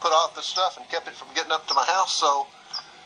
put 0.00 0.12
off 0.12 0.34
the 0.34 0.42
stuff 0.42 0.76
and 0.76 0.88
kept 0.88 1.06
it 1.08 1.14
from 1.14 1.28
getting 1.34 1.52
up 1.52 1.66
to 1.68 1.74
my 1.74 1.84
house. 1.84 2.14
So 2.14 2.46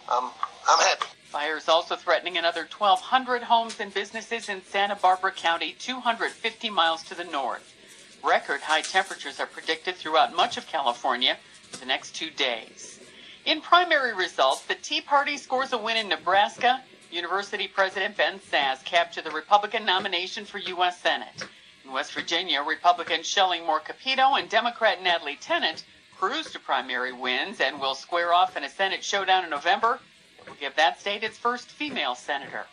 um, 0.08 0.30
I'm 0.68 0.78
happy. 0.78 1.06
Fires 1.24 1.68
also 1.68 1.96
threatening 1.96 2.38
another 2.38 2.60
1,200 2.60 3.42
homes 3.42 3.80
and 3.80 3.92
businesses 3.92 4.48
in 4.48 4.62
Santa 4.62 4.94
Barbara 4.94 5.32
County, 5.32 5.74
250 5.78 6.70
miles 6.70 7.02
to 7.04 7.14
the 7.14 7.24
north. 7.24 7.74
Record 8.22 8.60
high 8.60 8.82
temperatures 8.82 9.40
are 9.40 9.46
predicted 9.46 9.96
throughout 9.96 10.34
much 10.34 10.56
of 10.56 10.66
California 10.66 11.36
for 11.70 11.78
the 11.78 11.86
next 11.86 12.14
two 12.14 12.30
days. 12.30 13.00
In 13.44 13.60
primary 13.60 14.14
results, 14.14 14.62
the 14.62 14.76
Tea 14.76 15.00
Party 15.00 15.36
scores 15.36 15.72
a 15.72 15.78
win 15.78 15.96
in 15.96 16.08
Nebraska. 16.08 16.80
University 17.10 17.68
President 17.68 18.16
Ben 18.16 18.38
Sasse 18.38 18.84
captured 18.84 19.24
the 19.24 19.30
Republican 19.30 19.84
nomination 19.84 20.44
for 20.44 20.58
U.S. 20.58 21.00
Senate. 21.00 21.46
In 21.84 21.92
West 21.92 22.14
Virginia, 22.14 22.62
Republican 22.62 23.22
Shelley 23.22 23.60
Moore 23.60 23.80
Capito 23.80 24.36
and 24.36 24.48
Democrat 24.48 25.02
Natalie 25.02 25.36
Tennant 25.40 25.84
cruised 26.18 26.52
to 26.52 26.58
primary 26.58 27.12
wins 27.12 27.60
and 27.60 27.80
will 27.80 27.94
square 27.94 28.32
off 28.32 28.56
in 28.56 28.64
a 28.64 28.68
Senate 28.68 29.04
showdown 29.04 29.44
in 29.44 29.50
November 29.50 30.00
will 30.46 30.54
give 30.60 30.76
that 30.76 31.00
state 31.00 31.22
its 31.22 31.38
first 31.38 31.68
female 31.68 32.14
senator. 32.14 32.66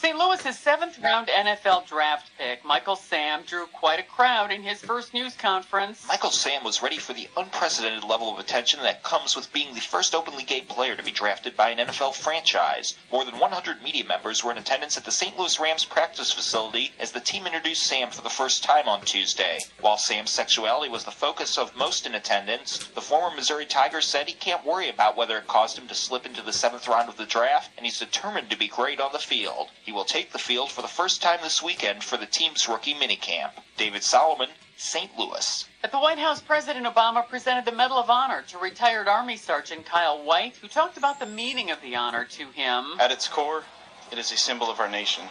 St. 0.00 0.16
Louis's 0.16 0.56
seventh 0.56 1.00
round 1.00 1.26
NFL 1.26 1.88
draft 1.88 2.30
pick, 2.38 2.64
Michael 2.64 2.94
Sam, 2.94 3.42
drew 3.42 3.66
quite 3.66 3.98
a 3.98 4.04
crowd 4.04 4.52
in 4.52 4.62
his 4.62 4.80
first 4.80 5.12
news 5.12 5.34
conference. 5.34 6.06
Michael 6.06 6.30
Sam 6.30 6.62
was 6.62 6.80
ready 6.80 6.98
for 6.98 7.14
the 7.14 7.28
unprecedented 7.36 8.04
level 8.04 8.32
of 8.32 8.38
attention 8.38 8.80
that 8.82 9.02
comes 9.02 9.34
with 9.34 9.52
being 9.52 9.74
the 9.74 9.80
first 9.80 10.14
openly 10.14 10.44
gay 10.44 10.60
player 10.60 10.94
to 10.94 11.02
be 11.02 11.10
drafted 11.10 11.56
by 11.56 11.70
an 11.70 11.78
NFL 11.78 12.14
franchise. 12.14 12.96
More 13.10 13.24
than 13.24 13.40
100 13.40 13.82
media 13.82 14.04
members 14.04 14.44
were 14.44 14.52
in 14.52 14.58
attendance 14.58 14.96
at 14.96 15.04
the 15.04 15.10
St. 15.10 15.36
Louis 15.36 15.58
Rams 15.58 15.84
practice 15.84 16.30
facility 16.30 16.92
as 17.00 17.10
the 17.10 17.18
team 17.18 17.44
introduced 17.44 17.82
Sam 17.82 18.10
for 18.12 18.22
the 18.22 18.30
first 18.30 18.62
time 18.62 18.88
on 18.88 19.00
Tuesday. 19.00 19.58
While 19.80 19.98
Sam's 19.98 20.30
sexuality 20.30 20.92
was 20.92 21.02
the 21.02 21.10
focus 21.10 21.58
of 21.58 21.74
most 21.74 22.06
in 22.06 22.14
attendance, 22.14 22.86
the 22.94 23.00
former 23.00 23.34
Missouri 23.34 23.66
Tiger 23.66 24.00
said 24.00 24.28
he 24.28 24.34
can't 24.34 24.64
worry 24.64 24.88
about 24.88 25.16
whether 25.16 25.36
it 25.38 25.48
caused 25.48 25.76
him 25.76 25.88
to 25.88 25.94
slip 25.96 26.24
into 26.24 26.42
the 26.42 26.52
seventh 26.52 26.86
round 26.86 27.08
of 27.08 27.16
the 27.16 27.26
draft, 27.26 27.72
and 27.76 27.84
he's 27.84 27.98
determined 27.98 28.48
to 28.50 28.56
be 28.56 28.68
great 28.68 29.00
on 29.00 29.10
the 29.12 29.18
field. 29.18 29.70
He 29.88 29.92
will 29.92 30.04
take 30.04 30.32
the 30.32 30.38
field 30.38 30.70
for 30.70 30.82
the 30.82 30.86
first 30.86 31.22
time 31.22 31.38
this 31.42 31.62
weekend 31.62 32.04
for 32.04 32.18
the 32.18 32.26
team's 32.26 32.68
rookie 32.68 32.92
minicamp. 32.92 33.52
David 33.78 34.02
Solomon, 34.02 34.50
St. 34.76 35.18
Louis. 35.18 35.64
At 35.82 35.92
the 35.92 35.98
White 35.98 36.18
House, 36.18 36.42
President 36.42 36.84
Obama 36.84 37.26
presented 37.26 37.64
the 37.64 37.72
Medal 37.72 37.96
of 37.96 38.10
Honor 38.10 38.42
to 38.48 38.58
retired 38.58 39.08
Army 39.08 39.38
Sergeant 39.38 39.86
Kyle 39.86 40.22
White, 40.22 40.56
who 40.56 40.68
talked 40.68 40.98
about 40.98 41.18
the 41.18 41.24
meaning 41.24 41.70
of 41.70 41.80
the 41.80 41.96
honor 41.96 42.26
to 42.26 42.50
him. 42.50 43.00
At 43.00 43.12
its 43.12 43.28
core, 43.28 43.64
it 44.12 44.18
is 44.18 44.30
a 44.30 44.36
symbol 44.36 44.70
of 44.70 44.78
our 44.78 44.90
nation, 44.90 45.24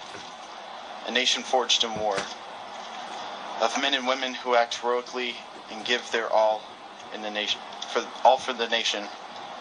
a 1.05 1.11
nation 1.11 1.43
forged 1.43 1.83
in 1.83 1.93
war, 1.99 2.17
of 3.61 3.79
men 3.79 3.93
and 3.93 4.07
women 4.07 4.33
who 4.33 4.55
act 4.55 4.77
heroically 4.77 5.35
and 5.69 5.85
give 5.85 6.09
their 6.09 6.31
all 6.33 6.63
in 7.13 7.21
the 7.21 7.29
nation, 7.29 7.61
for 7.93 8.03
all 8.23 8.39
for 8.39 8.53
the 8.53 8.67
nation 8.69 9.03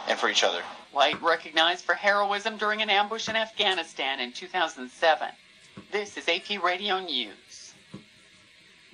and 0.09 0.19
for 0.19 0.31
each 0.31 0.43
other. 0.43 0.63
White 0.97 1.21
recognized 1.21 1.85
for 1.85 1.93
heroism 1.93 2.57
during 2.57 2.81
an 2.81 2.89
ambush 2.89 3.29
in 3.29 3.37
Afghanistan 3.37 4.19
in 4.19 4.33
2007. 4.33 5.29
This 5.93 6.17
is 6.17 6.27
AP 6.27 6.65
Radio 6.65 7.01
News. 7.01 7.35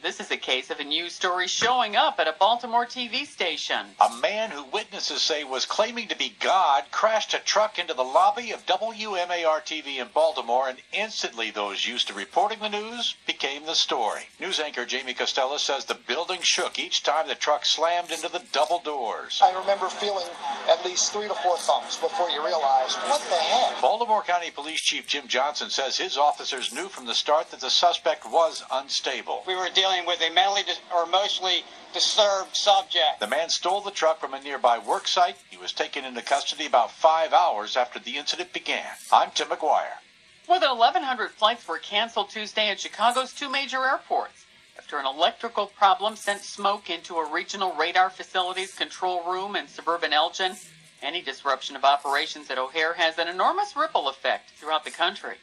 This 0.03 0.19
is 0.19 0.33
a 0.33 0.37
case 0.37 0.69
of 0.69 0.81
a 0.81 0.85
news 0.85 1.13
story 1.13 1.47
showing 1.47 1.95
up 1.95 2.19
at 2.19 2.27
a 2.27 2.35
Baltimore 2.37 2.85
TV 2.85 3.25
station. 3.25 3.87
A 4.01 4.13
man 4.17 4.51
who 4.51 4.65
witnesses 4.65 5.23
say 5.23 5.45
was 5.45 5.65
claiming 5.65 6.09
to 6.09 6.17
be 6.17 6.35
God 6.41 6.87
crashed 6.91 7.35
a 7.35 7.39
truck 7.39 7.79
into 7.79 7.95
the 7.95 8.03
lobby 8.03 8.51
of 8.51 8.67
WMAR 8.67 9.63
TV 9.63 9.99
in 9.99 10.09
Baltimore, 10.13 10.69
and 10.69 10.79
instantly 10.93 11.53
those 11.53 11.87
used 11.87 12.09
to 12.09 12.15
reporting 12.15 12.59
the 12.59 12.69
news 12.69 13.15
became 13.29 13.65
the 13.65 13.77
story. 13.77 14.23
News 14.41 14.59
anchor 14.59 14.85
Jamie 14.85 15.15
Costello 15.15 15.57
says 15.57 15.85
the 15.85 15.95
building 15.95 16.41
shook 16.43 16.81
each 16.81 17.05
time 17.05 17.29
the 17.29 17.37
truck 17.37 17.65
slammed 17.65 18.11
into 18.11 18.29
the 18.29 18.43
double 18.51 18.81
doors. 18.81 19.41
I 19.41 19.57
remember 19.57 19.87
feeling 19.87 20.27
at 20.69 20.85
least 20.85 21.13
three 21.13 21.29
to 21.29 21.35
four 21.35 21.57
thumps 21.59 21.97
before 21.97 22.29
you 22.29 22.45
realized, 22.45 22.97
what 23.07 23.21
the 23.31 23.37
heck? 23.37 23.81
Baltimore 23.81 24.25
County 24.25 24.51
Police 24.51 24.81
Chief 24.81 25.07
Jim 25.07 25.29
Johnson 25.29 25.71
says 25.71 25.97
his 25.97 26.19
officers 26.19 26.75
knew 26.75 26.89
from 26.89 27.07
the 27.07 27.15
start 27.15 27.53
that 27.53 27.61
the 27.61 27.71
suspect 27.71 28.29
was 28.29 28.65
unstable. 28.73 29.45
We 29.47 29.55
were 29.55 29.69
dealing 29.73 29.92
dealing 29.93 30.07
with 30.07 30.23
a 30.23 30.33
mentally 30.33 30.63
dis- 30.63 30.81
or 30.95 31.05
emotionally 31.05 31.65
disturbed 31.93 32.57
subject. 32.57 33.21
The 33.21 33.27
man 33.27 33.51
stole 33.51 33.83
the 33.83 33.91
truck 33.91 34.21
from 34.21 34.33
a 34.33 34.41
nearby 34.41 34.79
work 34.79 35.07
site. 35.07 35.37
He 35.51 35.59
was 35.59 35.73
taken 35.73 36.05
into 36.05 36.23
custody 36.23 36.65
about 36.65 36.91
five 36.91 37.35
hours 37.35 37.77
after 37.77 37.99
the 37.99 38.17
incident 38.17 38.55
began. 38.55 38.87
I'm 39.13 39.31
Tim 39.33 39.49
McGuire. 39.49 40.01
More 40.49 40.59
than 40.59 40.71
1,100 40.79 41.33
flights 41.33 41.69
were 41.69 41.79
canceled 41.79 42.31
Tuesday 42.31 42.71
at 42.71 42.81
Chicago's 42.81 43.35
two 43.35 43.51
major 43.51 43.85
airports 43.85 44.47
after 44.79 44.99
an 44.99 45.05
electrical 45.05 45.67
problem 45.67 46.17
sent 46.17 46.41
smoke 46.41 46.89
into 46.89 47.17
a 47.17 47.31
regional 47.31 47.75
radar 47.75 48.09
facility's 48.09 48.75
control 48.75 49.23
room 49.31 49.57
in 49.57 49.69
suburban 49.69 50.15
Elgin. 50.15 50.57
Any 51.03 51.21
disruption 51.21 51.77
of 51.77 51.85
operations 51.85 52.51
at 52.51 52.59
O'Hare 52.59 52.95
has 52.95 53.19
an 53.19 53.29
enormous 53.29 53.77
ripple 53.77 54.09
effect 54.09 54.53
throughout 54.57 54.85
the 54.85 54.91
country. 54.91 55.37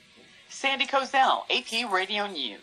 Sandy 0.49 0.87
Kozel, 0.87 1.43
AP 1.51 1.91
Radio 1.91 2.25
News. 2.25 2.61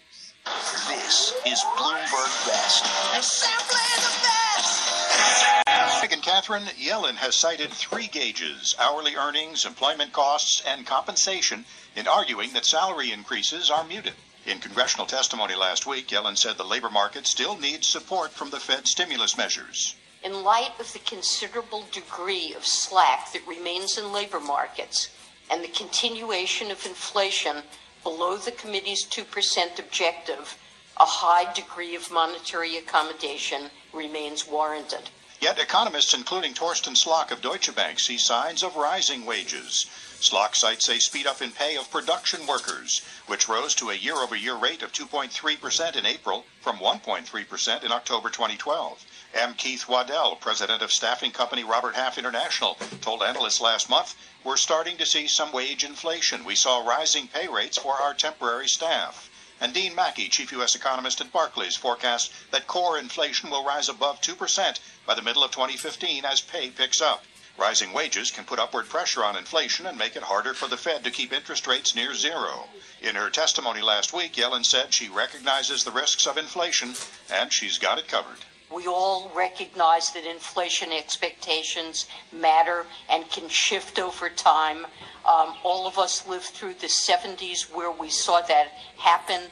This 0.89 1.34
is 1.47 1.61
Bloomberg 1.77 2.47
Best. 2.47 2.84
And 3.15 3.23
simply 3.23 3.79
the 3.97 4.12
best. 4.23 6.12
And 6.12 6.23
Catherine, 6.23 6.65
Yellen 6.79 7.17
has 7.17 7.34
cited 7.34 7.71
three 7.71 8.07
gauges 8.07 8.75
hourly 8.79 9.17
earnings, 9.17 9.65
employment 9.65 10.12
costs, 10.12 10.62
and 10.67 10.87
compensation 10.87 11.65
in 11.95 12.09
arguing 12.09 12.53
that 12.53 12.65
salary 12.65 13.12
increases 13.12 13.71
are 13.71 13.85
muted. 13.85 14.15
In 14.47 14.59
congressional 14.59 15.06
testimony 15.06 15.55
last 15.55 15.87
week, 15.87 16.09
Yellen 16.09 16.37
said 16.37 16.56
the 16.56 16.65
labor 16.65 16.91
market 16.91 17.27
still 17.27 17.59
needs 17.59 17.89
support 17.89 18.31
from 18.33 18.51
the 18.51 18.61
Fed 18.61 18.87
stimulus 18.89 19.37
measures. 19.37 19.97
In 20.23 20.43
light 20.43 20.73
of 20.79 20.93
the 20.93 21.01
considerable 21.01 21.85
degree 21.93 22.55
of 22.55 22.67
slack 22.67 23.33
that 23.33 23.47
remains 23.47 23.99
in 23.99 24.12
labor 24.12 24.41
markets 24.41 25.11
and 25.51 25.62
the 25.62 25.69
continuation 25.69 26.71
of 26.71 26.85
inflation 26.87 27.62
below 28.06 28.37
the 28.37 28.53
committee's 28.53 29.05
2% 29.05 29.81
objective, 29.81 30.56
a 30.97 31.05
high 31.05 31.53
degree 31.55 31.97
of 31.97 32.09
monetary 32.09 32.77
accommodation 32.77 33.69
remains 33.93 34.47
warranted. 34.47 35.11
Yet 35.41 35.59
economists, 35.59 36.15
including 36.15 36.55
Torsten 36.55 36.94
Slok 36.94 37.33
of 37.33 37.43
Deutsche 37.43 37.75
Bank, 37.75 37.99
see 37.99 38.17
signs 38.17 38.62
of 38.62 38.77
rising 38.77 39.27
wages. 39.27 39.87
Slok 40.21 40.55
cites 40.55 40.89
a 40.89 41.00
speed 41.00 41.27
up 41.27 41.43
in 41.43 41.50
pay 41.50 41.77
of 41.77 41.91
production 41.91 42.47
workers, 42.47 43.03
which 43.27 43.49
rose 43.49 43.75
to 43.75 43.91
a 43.91 43.94
year 43.94 44.15
over 44.15 44.37
year 44.37 44.55
rate 44.55 44.84
of 44.84 44.93
2.3% 44.93 45.97
in 45.97 46.06
April 46.06 46.44
from 46.61 46.77
1.3% 46.77 47.83
in 47.83 47.91
October 47.91 48.31
2012. 48.31 49.05
M. 49.39 49.53
Keith 49.53 49.87
Waddell, 49.87 50.37
president 50.37 50.81
of 50.81 50.91
staffing 50.91 51.31
company 51.31 51.63
Robert 51.63 51.95
Half 51.95 52.17
International, 52.17 52.79
told 53.03 53.23
analysts 53.23 53.61
last 53.61 53.91
month, 53.91 54.15
We're 54.43 54.57
starting 54.57 54.97
to 54.97 55.05
see 55.05 55.29
some 55.29 55.53
wage 55.53 55.85
inflation. 55.85 56.43
We 56.43 56.55
saw 56.55 56.79
rising 56.79 57.29
pay 57.29 57.47
rates 57.47 57.77
for 57.77 58.01
our 58.01 58.15
temporary 58.15 58.67
staff. 58.67 59.29
And 59.61 59.75
Dean 59.75 59.95
Maki, 59.95 60.31
chief 60.31 60.53
U.S. 60.53 60.75
economist 60.75 61.21
at 61.21 61.33
Barclays, 61.33 61.77
forecasts 61.77 62.31
that 62.51 62.67
core 62.67 62.99
inflation 62.99 63.51
will 63.51 63.63
rise 63.63 63.91
above 63.91 64.23
2% 64.23 64.79
by 65.05 65.15
the 65.15 65.21
middle 65.21 65.45
of 65.45 65.51
2015 65.51 66.25
as 66.25 66.41
pay 66.41 66.71
picks 66.71 67.03
up. 67.03 67.23
Rising 67.59 67.93
wages 67.93 68.31
can 68.31 68.47
put 68.47 68.59
upward 68.59 68.89
pressure 68.89 69.23
on 69.23 69.37
inflation 69.37 69.85
and 69.85 69.99
make 69.99 70.17
it 70.17 70.23
harder 70.23 70.55
for 70.55 70.67
the 70.67 70.79
Fed 70.79 71.05
to 71.05 71.11
keep 71.11 71.35
interest 71.35 71.67
rates 71.67 71.95
near 71.95 72.15
zero. 72.15 72.71
In 73.03 73.17
her 73.17 73.29
testimony 73.29 73.83
last 73.83 74.15
week, 74.15 74.33
Yellen 74.33 74.65
said 74.65 74.95
she 74.95 75.11
recognizes 75.11 75.85
the 75.85 75.93
risks 75.93 76.27
of 76.27 76.39
inflation 76.39 76.95
and 77.31 77.53
she's 77.53 77.77
got 77.77 77.99
it 77.99 78.09
covered. 78.09 78.39
We 78.75 78.87
all 78.87 79.31
recognize 79.34 80.10
that 80.10 80.25
inflation 80.28 80.91
expectations 80.93 82.06
matter 82.32 82.84
and 83.09 83.28
can 83.31 83.49
shift 83.49 83.99
over 83.99 84.28
time. 84.28 84.87
Um, 85.25 85.54
all 85.62 85.87
of 85.87 85.99
us 85.99 86.27
lived 86.27 86.47
through 86.47 86.75
the 86.75 86.88
70s 86.88 87.72
where 87.72 87.93
we 87.93 88.10
saw 88.10 88.41
that 88.43 88.69
happen. 88.99 89.43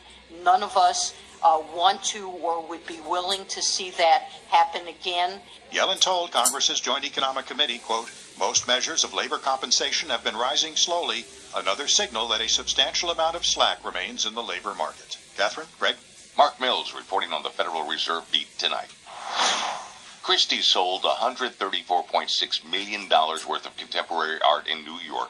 None 0.42 0.62
of 0.62 0.76
us 0.76 1.14
uh, 1.44 1.62
want 1.74 2.03
to 2.03 2.28
or 2.28 2.66
would 2.66 2.84
be 2.86 2.98
willing 3.08 3.44
to 3.47 3.62
see 3.62 3.91
that 3.92 4.22
happen 4.48 4.88
again. 4.88 5.41
Yellen 5.72 6.00
told 6.00 6.32
Congress's 6.32 6.80
Joint 6.80 7.04
Economic 7.04 7.47
Committee, 7.47 7.78
quote, 7.78 8.10
most 8.39 8.66
measures 8.66 9.04
of 9.04 9.15
labor 9.15 9.39
compensation 9.39 10.10
have 10.10 10.24
been 10.24 10.36
rising 10.36 10.74
slowly, 10.74 11.24
another 11.54 11.86
signal 11.86 12.27
that 12.28 12.41
a 12.41 12.48
substantial 12.48 13.10
amount 13.10 13.36
of 13.36 13.47
slack 13.47 13.84
remains 13.84 14.27
in 14.27 14.34
the 14.34 14.42
labor 14.42 14.74
market. 14.74 15.18
Catherine, 15.36 15.68
Greg? 15.78 15.97
Mark 16.36 16.60
Mills 16.60 16.92
reporting 16.94 17.33
on 17.33 17.44
the 17.44 17.50
Federal 17.50 17.86
Reserve 17.86 18.28
beat 18.33 18.48
tonight. 18.59 18.89
Christie 20.24 20.62
sold 20.62 21.03
$134.6 21.03 22.71
million 22.71 23.10
worth 23.10 23.66
of 23.66 23.76
contemporary 23.76 24.41
art 24.41 24.66
in 24.66 24.82
New 24.82 24.98
York 25.06 25.28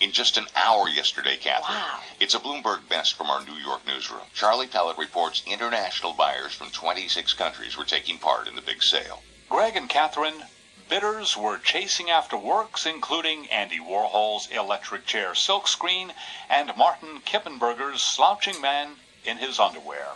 in 0.00 0.12
just 0.12 0.36
an 0.36 0.46
hour 0.54 0.88
yesterday, 0.88 1.36
Catherine. 1.36 1.76
Wow. 1.76 1.98
It's 2.20 2.36
a 2.36 2.38
Bloomberg 2.38 2.88
best 2.88 3.16
from 3.16 3.30
our 3.30 3.44
New 3.44 3.56
York 3.56 3.84
newsroom. 3.84 4.22
Charlie 4.34 4.68
Pellet 4.68 4.96
reports 4.96 5.42
international 5.44 6.12
buyers 6.12 6.54
from 6.54 6.70
26 6.70 7.34
countries 7.34 7.76
were 7.76 7.84
taking 7.84 8.16
part 8.16 8.46
in 8.46 8.54
the 8.54 8.62
big 8.62 8.80
sale. 8.80 9.24
Greg 9.48 9.74
and 9.74 9.88
Catherine, 9.88 10.44
bidders 10.88 11.36
were 11.36 11.58
chasing 11.58 12.08
after 12.08 12.36
works 12.36 12.86
including 12.86 13.48
Andy 13.48 13.80
Warhol's 13.80 14.46
electric 14.52 15.04
chair 15.04 15.32
silkscreen 15.32 16.12
and 16.48 16.76
Martin 16.76 17.22
Kippenberger's 17.26 18.02
slouching 18.02 18.60
man 18.60 18.90
in 19.24 19.36
his 19.36 19.58
underwear. 19.58 20.06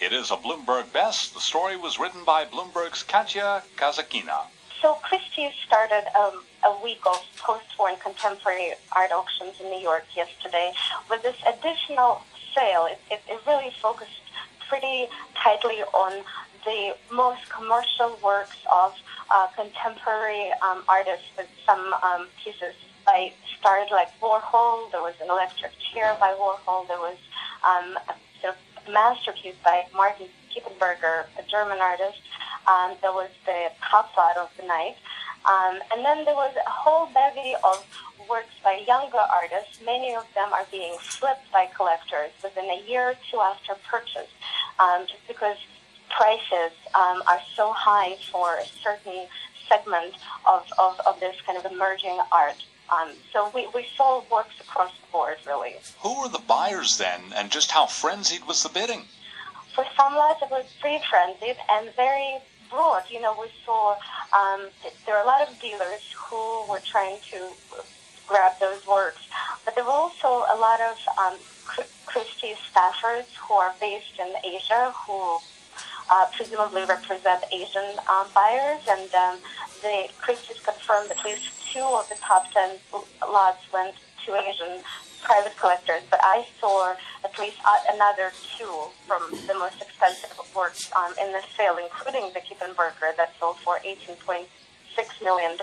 It 0.00 0.12
is 0.12 0.30
a 0.30 0.36
Bloomberg 0.36 0.92
best. 0.92 1.34
The 1.34 1.40
story 1.40 1.76
was 1.76 1.98
written 1.98 2.24
by 2.24 2.44
Bloomberg's 2.44 3.02
Katya 3.02 3.62
Kazakina. 3.76 4.46
So 4.80 4.94
Christie 4.94 5.50
started 5.64 6.04
um, 6.18 6.42
a 6.64 6.82
week 6.82 7.00
of 7.06 7.22
post-war 7.38 7.90
and 7.90 8.00
contemporary 8.00 8.72
art 8.96 9.12
auctions 9.12 9.60
in 9.60 9.70
New 9.70 9.80
York 9.80 10.04
yesterday 10.16 10.72
with 11.08 11.22
this 11.22 11.36
additional 11.46 12.22
sale. 12.54 12.86
It, 12.86 12.98
it, 13.10 13.20
it 13.28 13.40
really 13.46 13.72
focused 13.80 14.10
pretty 14.68 15.06
tightly 15.36 15.82
on 15.94 16.24
the 16.64 16.94
most 17.12 17.48
commercial 17.48 18.18
works 18.24 18.56
of 18.72 18.94
uh, 19.32 19.48
contemporary 19.48 20.50
um, 20.62 20.82
artists 20.88 21.26
with 21.36 21.48
some 21.66 21.92
um, 22.02 22.26
pieces 22.42 22.74
by 23.04 23.32
stars 23.58 23.88
like 23.90 24.08
Warhol. 24.20 24.90
There 24.90 25.02
was 25.02 25.14
an 25.20 25.28
electric 25.28 25.72
chair 25.92 26.16
by 26.20 26.32
Warhol. 26.32 26.86
There 26.88 26.98
was 26.98 27.18
um, 27.64 27.98
a 28.08 28.14
masterpiece 28.90 29.54
by 29.64 29.86
Martin 29.94 30.26
Kippenberger, 30.54 31.26
a 31.38 31.42
German 31.50 31.78
artist. 31.78 32.20
Um, 32.66 32.96
there 33.02 33.12
was 33.12 33.30
the 33.46 33.70
top 33.90 34.14
thought 34.14 34.36
of 34.36 34.50
the 34.58 34.66
night. 34.66 34.96
Um, 35.44 35.80
and 35.92 36.04
then 36.04 36.24
there 36.24 36.34
was 36.34 36.54
a 36.54 36.70
whole 36.70 37.08
bevy 37.12 37.54
of 37.64 37.84
works 38.28 38.54
by 38.62 38.84
younger 38.86 39.18
artists. 39.18 39.80
Many 39.84 40.14
of 40.14 40.24
them 40.34 40.52
are 40.52 40.66
being 40.70 40.96
flipped 41.00 41.50
by 41.52 41.68
collectors 41.74 42.30
within 42.42 42.64
a 42.70 42.82
year 42.88 43.10
or 43.10 43.14
two 43.30 43.40
after 43.40 43.74
purchase, 43.90 44.30
um, 44.78 45.06
just 45.08 45.26
because 45.26 45.56
prices 46.10 46.72
um, 46.94 47.22
are 47.26 47.40
so 47.56 47.72
high 47.72 48.16
for 48.30 48.60
certain 48.82 49.26
segment 49.68 50.14
of, 50.46 50.64
of, 50.78 51.00
of 51.06 51.20
this 51.20 51.36
kind 51.46 51.58
of 51.58 51.70
emerging 51.70 52.18
art. 52.30 52.64
Um, 52.92 53.10
so 53.32 53.50
we, 53.54 53.68
we 53.74 53.86
saw 53.96 54.22
works 54.30 54.54
across 54.60 54.92
the 54.92 55.06
board, 55.12 55.36
really. 55.46 55.76
Who 56.00 56.20
were 56.20 56.28
the 56.28 56.42
buyers 56.46 56.98
then, 56.98 57.20
and 57.34 57.50
just 57.50 57.70
how 57.70 57.86
frenzied 57.86 58.44
was 58.46 58.62
the 58.62 58.68
bidding? 58.68 59.04
For 59.74 59.86
some 59.96 60.14
lots, 60.14 60.42
it 60.42 60.50
was 60.50 60.66
pretty 60.80 61.02
frenzied 61.08 61.56
and 61.70 61.88
very 61.96 62.38
broad. 62.70 63.04
You 63.08 63.20
know, 63.22 63.34
we 63.40 63.48
saw 63.64 63.96
um, 64.36 64.68
there 65.06 65.16
are 65.16 65.22
a 65.22 65.26
lot 65.26 65.48
of 65.48 65.58
dealers 65.60 66.12
who 66.14 66.66
were 66.68 66.80
trying 66.84 67.18
to 67.30 67.48
grab 68.26 68.52
those 68.60 68.86
works, 68.86 69.22
but 69.64 69.74
there 69.74 69.84
were 69.84 69.90
also 69.90 70.28
a 70.28 70.56
lot 70.58 70.80
of 70.80 70.96
um, 71.18 71.38
Christie 72.06 72.54
staffers 72.70 73.24
who 73.40 73.54
are 73.54 73.74
based 73.80 74.18
in 74.18 74.32
Asia 74.44 74.92
who 75.06 75.38
uh, 76.10 76.26
presumably 76.34 76.84
represent 76.84 77.44
Asian 77.52 77.98
um, 78.08 78.26
buyers, 78.34 78.80
and 78.88 79.12
um, 79.14 79.38
the 79.82 80.08
Christie's 80.20 80.60
confirmed 80.60 81.10
at 81.10 81.24
least 81.24 81.52
two 81.72 81.80
of 81.80 82.08
the 82.08 82.16
top 82.16 82.50
ten 82.52 82.78
lots 83.22 83.60
went 83.72 83.94
to 84.26 84.34
Asian 84.34 84.82
private 85.22 85.56
collectors, 85.56 86.02
but 86.10 86.20
I 86.22 86.44
saw 86.60 86.94
at 87.24 87.38
least 87.38 87.56
another 87.94 88.32
two 88.58 88.90
from 89.06 89.22
the 89.46 89.54
most 89.54 89.80
expensive 89.80 90.36
works 90.54 90.90
um, 90.94 91.14
in 91.20 91.32
the 91.32 91.42
sale, 91.56 91.78
including 91.78 92.32
the 92.34 92.40
Kippenberger 92.40 93.16
that 93.16 93.32
sold 93.38 93.56
for 93.58 93.78
$18.6 93.86 94.46
million. 95.22 95.56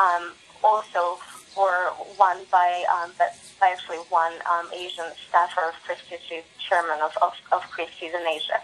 Um, 0.00 0.32
also 0.62 1.18
were 1.56 1.90
won 2.18 2.38
by, 2.50 2.84
um, 2.94 3.12
by 3.18 3.68
actually 3.68 3.98
one 4.08 4.32
um, 4.50 4.68
Asian 4.74 5.06
staffer 5.28 5.62
of 5.68 5.74
Christie's, 5.84 6.44
chairman 6.58 7.00
of, 7.02 7.12
of, 7.20 7.32
of 7.52 7.62
Christie's 7.70 8.14
in 8.14 8.26
Asia. 8.26 8.60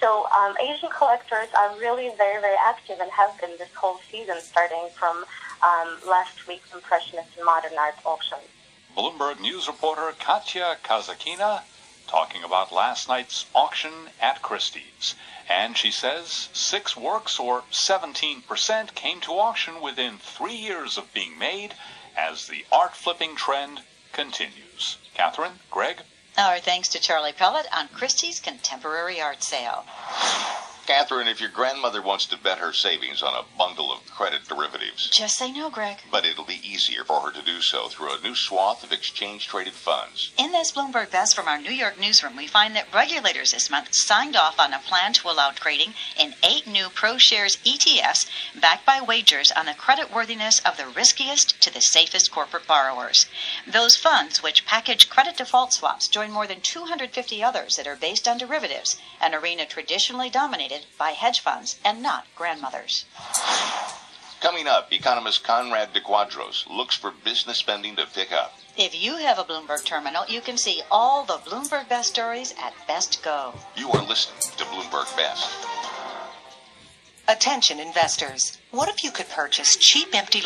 So 0.00 0.26
um, 0.38 0.54
Asian 0.60 0.90
collectors 0.90 1.48
are 1.58 1.74
really 1.78 2.10
very, 2.16 2.40
very 2.40 2.56
active 2.66 3.00
and 3.00 3.10
have 3.10 3.38
been 3.40 3.56
this 3.58 3.72
whole 3.74 3.98
season, 4.10 4.36
starting 4.40 4.88
from 4.94 5.24
um, 5.64 5.96
last 6.06 6.46
week's 6.46 6.72
Impressionist 6.74 7.28
and 7.36 7.44
Modern 7.44 7.72
Art 7.78 7.94
auction. 8.04 8.38
Bloomberg 8.96 9.40
News 9.40 9.66
reporter 9.66 10.12
Katya 10.18 10.76
Kazakina 10.84 11.62
talking 12.06 12.44
about 12.44 12.72
last 12.72 13.08
night's 13.08 13.46
auction 13.54 13.92
at 14.20 14.42
Christie's. 14.42 15.14
And 15.48 15.76
she 15.76 15.90
says 15.90 16.48
six 16.52 16.96
works, 16.96 17.38
or 17.38 17.62
17%, 17.70 18.94
came 18.94 19.20
to 19.20 19.32
auction 19.32 19.80
within 19.80 20.18
three 20.18 20.56
years 20.56 20.98
of 20.98 21.12
being 21.14 21.38
made 21.38 21.74
as 22.16 22.46
the 22.46 22.64
art 22.72 22.96
flipping 22.96 23.36
trend 23.36 23.82
continues. 24.12 24.98
Catherine, 25.14 25.60
Greg? 25.70 26.02
Our 26.38 26.58
thanks 26.58 26.88
to 26.88 26.98
Charlie 26.98 27.32
Pellet 27.32 27.66
on 27.72 27.88
Christie's 27.88 28.40
Contemporary 28.40 29.20
Art 29.20 29.42
Sale. 29.42 29.84
Catherine, 30.86 31.26
if 31.26 31.40
your 31.40 31.50
grandmother 31.50 32.00
wants 32.00 32.26
to 32.26 32.38
bet 32.38 32.58
her 32.58 32.72
savings 32.72 33.20
on 33.20 33.34
a 33.34 33.44
bundle 33.58 33.92
of 33.92 34.06
credit 34.06 34.46
derivatives, 34.48 35.10
just 35.10 35.36
say 35.36 35.50
no, 35.50 35.68
Greg. 35.68 35.98
But 36.12 36.24
it'll 36.24 36.44
be 36.44 36.60
easier 36.62 37.02
for 37.02 37.20
her 37.20 37.32
to 37.32 37.42
do 37.42 37.60
so 37.60 37.88
through 37.88 38.16
a 38.16 38.20
new 38.20 38.36
swath 38.36 38.84
of 38.84 38.92
exchange 38.92 39.48
traded 39.48 39.72
funds. 39.72 40.30
In 40.38 40.52
this 40.52 40.70
Bloomberg 40.70 41.10
Best 41.10 41.34
from 41.34 41.48
our 41.48 41.60
New 41.60 41.72
York 41.72 41.98
newsroom, 41.98 42.36
we 42.36 42.46
find 42.46 42.76
that 42.76 42.92
regulators 42.94 43.50
this 43.50 43.68
month 43.68 43.94
signed 43.94 44.36
off 44.36 44.60
on 44.60 44.72
a 44.72 44.78
plan 44.78 45.12
to 45.14 45.28
allow 45.28 45.50
trading 45.50 45.94
in 46.18 46.34
eight 46.44 46.68
new 46.68 46.86
ProShares 46.86 47.58
ETFs 47.64 48.26
backed 48.60 48.86
by 48.86 49.00
wagers 49.00 49.50
on 49.50 49.66
the 49.66 49.72
creditworthiness 49.72 50.64
of 50.64 50.76
the 50.76 50.86
riskiest 50.86 51.60
to 51.62 51.72
the 51.72 51.80
safest 51.80 52.30
corporate 52.30 52.66
borrowers. 52.66 53.26
Those 53.66 53.96
funds, 53.96 54.40
which 54.40 54.64
package 54.64 55.08
credit 55.08 55.36
default 55.36 55.72
swaps, 55.72 56.06
join 56.06 56.30
more 56.30 56.46
than 56.46 56.60
250 56.60 57.42
others 57.42 57.74
that 57.74 57.88
are 57.88 57.96
based 57.96 58.28
on 58.28 58.38
derivatives, 58.38 58.96
an 59.20 59.34
arena 59.34 59.66
traditionally 59.66 60.30
dominated 60.76 60.98
by 60.98 61.10
hedge 61.10 61.40
funds 61.40 61.78
and 61.84 62.02
not 62.02 62.26
grandmothers. 62.34 63.04
Coming 64.40 64.66
up, 64.66 64.92
economist 64.92 65.42
Conrad 65.42 65.94
DeQuadros 65.94 66.68
looks 66.68 66.94
for 66.94 67.12
business 67.24 67.58
spending 67.58 67.96
to 67.96 68.06
pick 68.06 68.32
up. 68.32 68.54
If 68.76 68.94
you 68.94 69.16
have 69.16 69.38
a 69.38 69.44
Bloomberg 69.44 69.84
terminal, 69.84 70.24
you 70.28 70.40
can 70.40 70.58
see 70.58 70.82
all 70.90 71.24
the 71.24 71.38
Bloomberg 71.38 71.88
Best 71.88 72.10
stories 72.10 72.54
at 72.62 72.74
Best 72.86 73.22
Go. 73.22 73.54
You 73.76 73.90
are 73.90 74.04
listening 74.04 74.52
to 74.58 74.64
Bloomberg 74.64 75.16
Best. 75.16 75.50
Attention 77.28 77.80
investors. 77.80 78.58
What 78.70 78.88
if 78.88 79.02
you 79.02 79.10
could 79.10 79.28
purchase 79.30 79.76
cheap 79.76 80.14
empty 80.14 80.40